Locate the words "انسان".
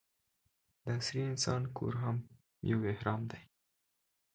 1.31-1.61